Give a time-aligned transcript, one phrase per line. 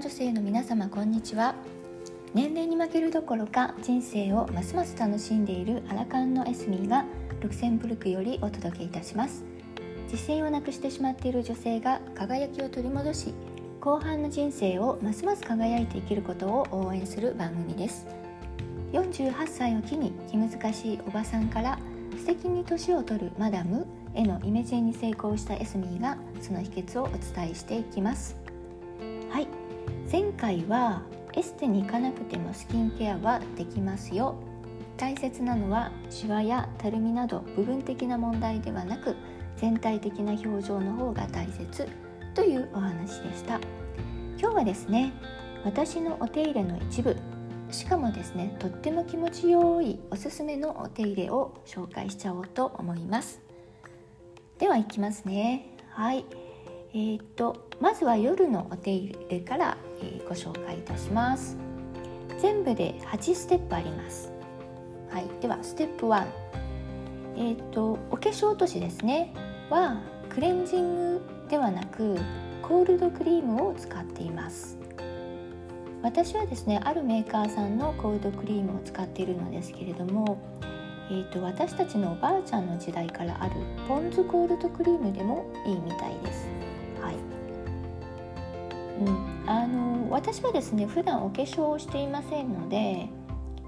[0.00, 1.54] 女性の皆様こんにちは。
[2.32, 7.04] 年齢に負けるどころか人生をますます楽しんでいるアラカンのエスミーが
[7.42, 9.44] ルクセンブルクよりお届けいたします。
[10.04, 13.34] 自信をなくしてしまっている女性が輝きを取り戻し
[13.78, 18.06] 後半の人生をますます輝いて生きることを応援する番組です。
[18.94, 21.78] 48歳を機に気難しいおばさんから
[22.16, 28.49] 素敵に年を取るマダムへのイメチェンに成功したエスミーがその秘訣をお伝えしていきます。
[30.40, 31.02] 回は
[31.34, 34.36] エステに行かなくてもスキンケアはできますよ。
[34.96, 39.16] 大切なのはシワやたるみなど部分的な問題ではなく
[39.56, 41.86] 全体的な表情の方が大切。
[42.34, 43.60] というお話でした。
[44.38, 45.12] 今日はですね
[45.64, 47.16] 私のお手入れの一部
[47.70, 53.42] しかもですねとっても気持ちよいおすすめのお手入れを紹介しちゃおうと思います。
[54.58, 55.76] ではいきますね。
[55.90, 56.24] はい。
[56.92, 59.76] えー、っとまずは夜のお手入れから、
[60.28, 61.56] ご紹介いたします。
[62.40, 64.32] 全部で8ステップあります。
[65.10, 66.26] はいではステップ1
[67.36, 69.32] えー、っとお化粧落としですね。
[69.70, 72.16] はクレンジングではなく
[72.62, 74.78] コールドクリームを使っています。
[76.02, 80.38] 私はですねあるメーカーさんのコールドクリームを使っているのですけれども
[81.10, 83.54] えーと、私たちのおばあちゃんの時代からある
[83.88, 86.59] ポン酢コールドクリームでもいいみたいです。
[89.00, 93.08] うん、あの私はですね普段お化粧をしていませんので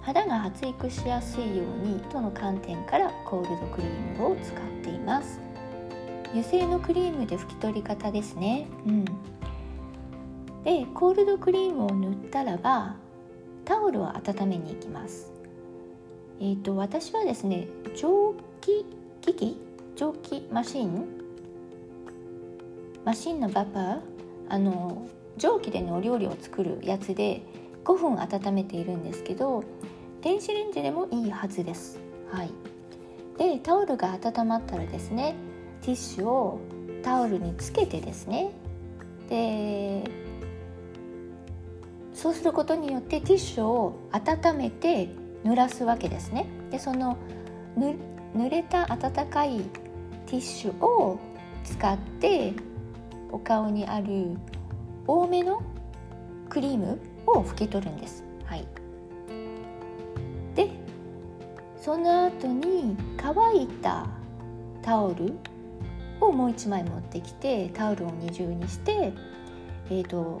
[0.00, 5.38] 肌が発育しやすいようにとの観点からコールドクリームを使っています。
[6.30, 8.66] 油性のクリームで拭き取り方ですね。
[8.86, 9.04] うん。
[10.64, 12.96] でコールドクリームを塗ったらば
[13.64, 15.30] タオルを温めに行きます。
[16.40, 18.86] えーと、私はですね蒸気
[19.20, 19.56] 機器？
[19.94, 21.06] 蒸気マシン？
[23.04, 24.00] マシンのバパー？
[24.50, 25.06] あの
[25.38, 27.42] 蒸気でのお料理を作るやつで
[27.84, 29.64] 5分温めているんですけど
[30.20, 32.00] 電子レンジでもいいはずです。
[32.30, 32.50] はい、
[33.38, 35.34] でタオルが温まったらですね
[35.80, 36.60] ティッシュを
[37.02, 38.50] タオルにつけてですね
[39.30, 40.04] で
[42.12, 45.08] そうすることによってティッシュを温めて
[45.44, 46.46] 濡らすわけですね。
[46.70, 47.16] でその
[47.76, 49.60] 濡れた温かい
[50.26, 51.18] ティッシュを
[51.64, 52.52] 使って
[53.30, 54.36] お顔にある
[55.08, 55.60] 多めの
[56.48, 58.22] クリームを拭き取るんです。
[58.44, 58.66] はい、
[60.54, 60.70] で
[61.76, 64.06] その後に乾いた
[64.82, 65.34] タオル
[66.20, 69.12] をもう一枚持ってきてタオルを二重にして、
[69.90, 70.40] えーと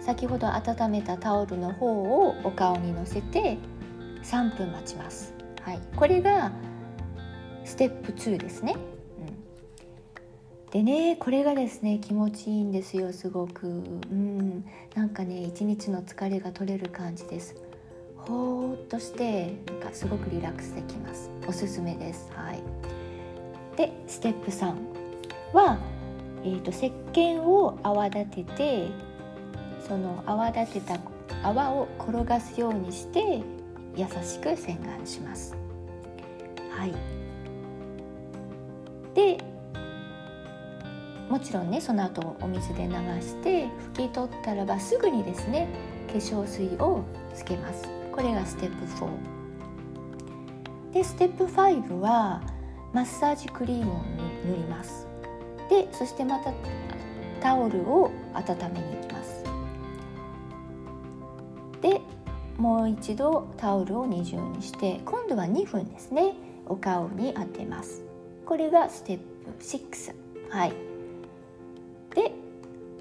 [0.00, 3.56] 先ほど温めたタオルの方をお顔にのせて
[4.24, 5.32] 3分待ちます、
[5.62, 6.50] はい、これが
[7.64, 8.74] ステップ2ですね、
[10.72, 13.66] でねこれがですね気持ちいいんですよすごく。
[13.68, 14.64] うん。
[14.94, 17.54] なんかね一日の疲れが取れる感じです。
[18.16, 21.30] ほーっとしてなんかすごくリラックスできます。
[21.46, 22.32] おすすめです。
[22.34, 22.62] はい。
[23.76, 24.74] でステップ3
[25.52, 25.78] は、
[26.42, 28.88] えーと、石鹸を泡立てて
[29.86, 30.98] その泡立てた
[31.42, 33.42] 泡を転がすようにして
[33.94, 35.54] 優しく洗顔します。
[36.70, 36.94] はい。
[39.14, 39.51] で
[41.32, 45.66] もちろんねその後お水で流して拭き取ったらばすぐにですね
[46.08, 47.02] 化粧水を
[47.34, 47.88] つけます。
[48.12, 49.08] これがステップ4
[50.92, 52.42] でステップ5は
[52.92, 53.94] マッサージクリームを
[54.44, 55.06] 塗ります。
[55.70, 56.52] でそしてまた
[57.40, 58.44] タオルを温
[58.74, 59.42] めに行きます。
[61.80, 62.02] で
[62.58, 66.34] もう一度タオルを二重にして今度は2分ですね
[66.66, 68.02] お顔に当てます。
[68.44, 70.14] これがステップ6
[70.50, 70.91] はい。
[72.14, 72.32] で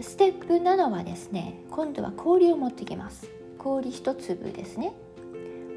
[0.00, 3.28] ステップ7はですね今度は氷を持ってきます。
[3.58, 4.92] 氷1粒ですね。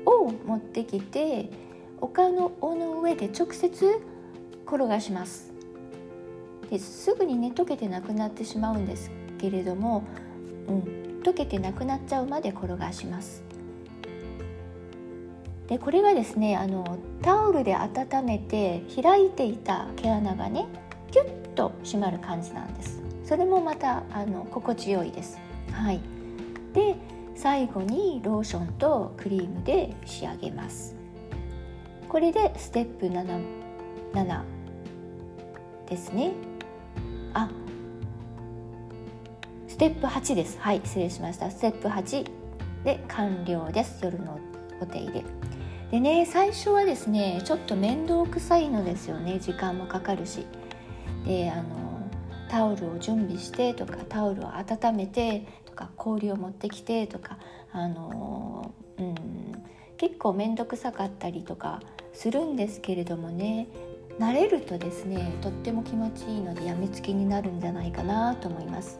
[0.05, 1.49] を持ってきて
[1.99, 4.01] お顔の上で直接
[4.65, 5.51] 転がします。
[6.69, 10.03] ですぐにね溶けてなくなってしまうんですけれども、
[10.67, 13.43] うん、溶けてなくなっちゃうまで転がします。
[15.67, 20.67] でこれがですねあのタオルで温めて開いていた毛穴がね
[21.11, 23.04] キュッと締まる感じなんです。
[23.25, 25.39] それもまたあの心地よいです。
[25.71, 25.99] はい。
[26.73, 26.95] で
[27.35, 30.95] 最後にローションとクリームで仕上げます。
[32.07, 33.43] これでステップ 7,
[34.13, 34.41] 7
[35.89, 36.31] ですね。
[37.33, 37.49] あ
[39.67, 40.59] ステップ8です。
[40.59, 41.49] はい失礼しました。
[41.49, 42.29] ステップ8
[42.83, 43.99] で完了です。
[44.03, 44.39] 夜の
[44.79, 45.23] お手入れ。
[45.91, 49.39] でね最初はですねちょっと面倒くさいのですよね。
[49.39, 50.45] 時間もかかるし。
[51.25, 51.84] であの
[52.49, 57.37] タオルを準備してとかタオルを温めてとか氷を持ってきてとか
[57.71, 59.15] あの、うん、
[59.97, 61.81] 結構面倒くさかったりとか
[62.13, 63.67] するんですけれどもね
[64.19, 68.99] 慣れるとですねとっても気持ちいいのでやみつきになるんじゃないかなと思います。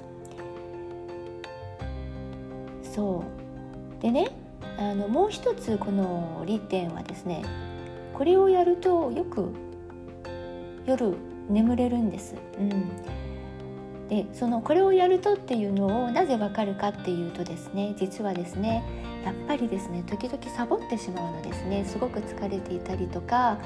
[2.84, 3.24] そ
[4.00, 4.30] うでね
[4.78, 7.44] あのもう一つこの利点はですね
[8.14, 9.52] これをやるとよく
[10.86, 11.16] 夜
[11.50, 12.36] 眠れるんです。
[12.58, 13.25] うん
[14.10, 18.84] でそのこれをやるとっていうのをなぜわかるかっていうとですね実はですね
[19.24, 23.58] やっぱりですね時々サボってしまうのですねすごく疲れていたりとか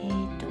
[0.00, 0.46] えっ、ー、と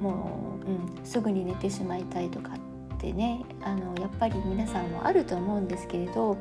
[0.00, 2.52] もう、うん、すぐに寝てしまいたいとか
[2.94, 6.38] ってねあのやっぱり皆さんもあると思うんですけれど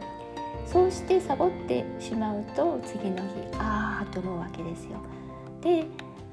[0.66, 3.24] そうしてサボってしまうと次の日
[3.58, 5.00] ああと思うわけですよ。
[5.62, 5.86] で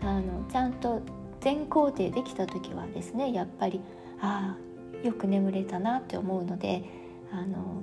[0.03, 1.03] あのちゃんと
[1.41, 3.81] 全工程できた時はですねやっぱり
[4.21, 4.66] ああ
[5.02, 6.82] よく眠れたなって思うので
[7.32, 7.82] あの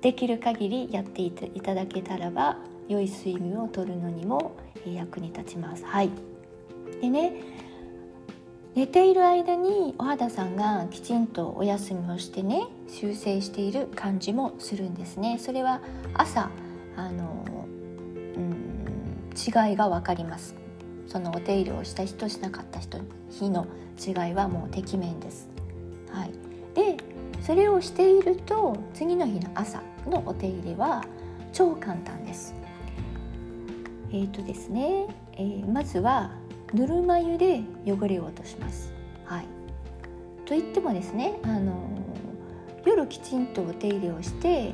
[0.00, 2.58] できる限りやっていただけたらば
[2.88, 4.56] 良い睡眠をとるのにも
[4.86, 5.84] 役に立ちます。
[5.84, 6.10] はい、
[7.00, 7.32] でね
[8.74, 15.38] 寝ている間にお肌さんがきちんとお休みをしてね修正している感じもするんですね。
[15.38, 15.80] それは
[16.12, 16.50] 朝
[16.96, 17.44] あの、
[18.36, 18.52] うん、
[19.34, 20.54] 違いが分かります。
[21.06, 22.98] そのお手入れをした人しなかった人
[23.30, 23.66] 日の
[24.04, 25.53] 違いはもうてきめんです。
[26.14, 26.30] はい、
[26.74, 26.96] で
[27.42, 31.04] それをしていると次の日の朝のお手入れは
[31.52, 32.54] 超簡単です。
[34.10, 36.30] えーとですね、えー、まずは
[36.72, 38.92] ぬるま湯で汚れを落とします。
[39.24, 39.44] はい、
[40.46, 41.74] といってもですね、あの
[42.84, 44.72] 夜きちんとお手入れをして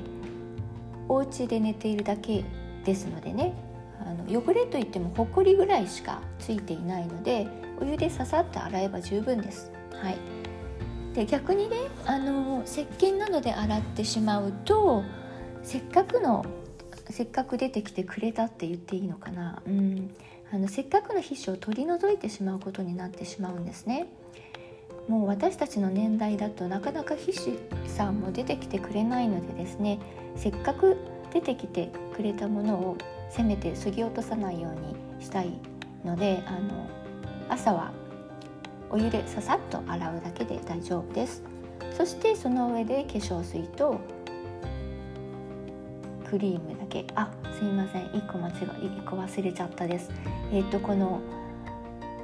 [1.08, 2.44] お家で寝ているだけ
[2.84, 3.54] ですのでね
[4.00, 7.46] あの汚れといってもほこりぐらいしかついていないので
[7.80, 9.72] お湯でささっと洗えば十分です。
[9.92, 10.16] はい、
[11.14, 11.76] で逆にね
[12.06, 15.02] あの石鹸などで洗ってしまうと
[15.62, 16.44] せっかくの
[17.10, 20.14] せっかく出てきてくれたって言っていいのかな、うん、
[20.52, 24.06] あのせっかくの皮脂を取り除いてしまうことになってしまうんですね。
[25.08, 27.58] もう私たちの年代だとなかなか皮脂
[27.88, 29.98] さんも出てきてくれないのでですね
[30.36, 30.96] せっかく
[31.32, 32.96] 出てきてくれたものを
[33.28, 35.58] せめてそぎ落とさないようにしたい
[36.04, 36.88] のであの
[37.48, 37.92] 朝は
[38.90, 41.42] お湯でささっと洗うだけで大丈夫です。
[41.96, 44.00] そしてその上で化粧水と
[46.28, 47.06] クリームだけ。
[47.14, 48.06] あすいません。
[48.06, 50.10] 1個間違い1個忘れちゃったです。
[50.52, 51.20] えっ、ー、とこの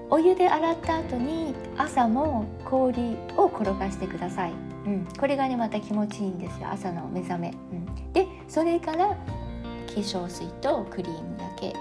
[0.09, 4.53] お湯で洗った後に朝も氷を転がしてください、
[4.87, 6.69] うん、これがねまた気持ちいいんですよ。
[6.71, 9.17] 朝の目覚め、うん、でそれから化
[9.95, 11.75] 粧水とクリームだけ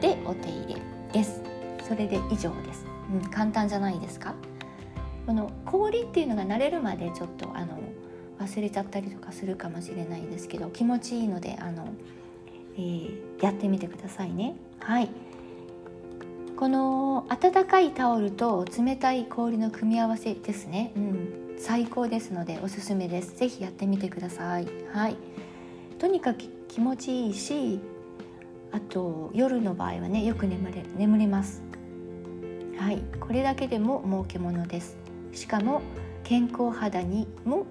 [0.00, 0.80] でお手入れ
[1.12, 1.40] です。
[1.86, 2.89] それで以上です。
[3.12, 4.34] うん、簡単じゃないですか？
[5.26, 7.78] この氷っていうのが慣れるまでちょっとあの
[8.38, 11.88] 忘れちゃったりとかするかもしれないですけど気持ちいいのであの、
[12.76, 14.54] えー、やってみてくださいね。
[14.80, 15.10] はい。
[16.56, 23.36] この温かいタオルと冷たい氷の組み合わせですね、うん、最高ですのでおすすめです。
[23.36, 24.66] ぜひやってみてください。
[24.92, 25.16] はい。
[25.98, 27.80] とにかく気持ちいいし
[28.72, 31.62] あと夜の場合はねよく眠れ眠れます。
[32.80, 34.96] はいこれだけでも儲けものです。
[35.34, 35.82] しかも
[36.24, 37.66] 健康肌にも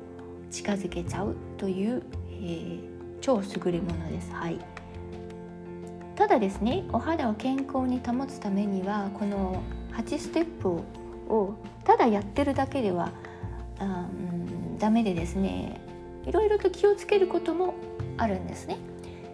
[0.52, 2.80] 近づけちゃうという、えー、
[3.20, 4.32] 超優れものです。
[4.32, 4.60] はい。
[6.16, 11.56] ただですねお肌を健康に保つためにはこの8ステップを
[11.86, 13.12] ただやってるだけでは
[13.80, 15.82] あ、うん、ダメでですね
[16.28, 17.74] いろいろと気をつけることも
[18.18, 18.78] あるんですね。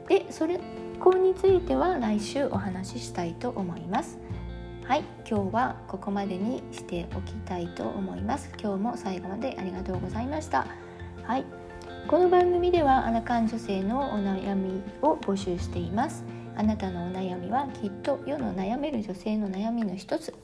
[0.08, 0.58] でそれ
[1.02, 4.25] こについては来週お話ししたいと思います。
[4.88, 8.52] はい今日はここまでにしておきたいと思います。
[8.62, 10.68] 今日も最後までありがとうございました。
[11.24, 11.46] はい
[12.08, 16.24] この番組ではアラカン女性のお悩みを募集しています。
[16.56, 20.36] あなたのお悩みはきっと世の悩める女性の悩みの一つ。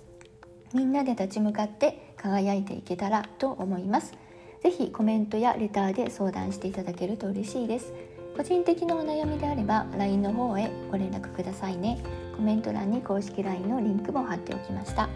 [0.74, 4.16] みんなで立ち向かって輝いていけたらと思います。
[4.64, 7.94] ぜひコメントやレターで相談していただけると嬉しいです。
[8.36, 12.00] 個人的なお悩みであれば LINE の方へご連絡くださいね。
[12.42, 15.08] コメント欄に公式 LINE のリンクも貼っておきました。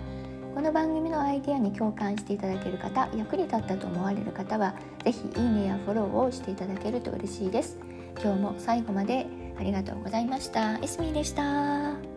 [0.54, 7.80] この番組のアイデアに共感していただける方役に立ったと思われる方は是非いいねやフォローをしていただけると嬉しいです。
[8.22, 9.26] 今日も最後まで
[9.58, 10.78] ありがとうございました。
[10.84, 12.15] エスミーでした。